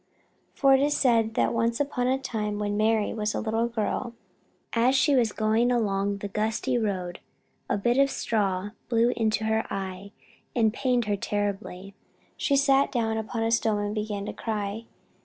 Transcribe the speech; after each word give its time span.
For 0.55 0.73
it 0.73 0.81
is 0.81 0.97
said 0.97 1.35
that 1.35 1.53
once 1.53 1.79
upon 1.79 2.07
a 2.07 2.17
time, 2.17 2.57
when 2.57 2.75
Mary 2.75 3.13
was 3.13 3.35
a 3.35 3.39
little 3.39 3.67
girl, 3.67 4.15
as 4.73 4.95
she 4.95 5.15
was 5.15 5.31
going 5.31 5.71
along 5.71 6.17
the 6.17 6.27
gusty 6.27 6.75
road 6.75 7.19
a 7.69 7.77
bit 7.77 7.99
of 7.99 8.09
straw 8.09 8.71
blew 8.89 9.13
into 9.15 9.43
her 9.43 9.71
eye 9.71 10.11
and 10.55 10.73
pained 10.73 11.05
her 11.05 11.15
terribly. 11.15 11.93
She 12.35 12.55
sat 12.55 12.91
down 12.91 13.17
upon 13.19 13.43
a 13.43 13.51
stone 13.51 13.83
and 13.85 13.93
began 13.93 14.25
to 14.25 14.33
cry. 14.33 14.85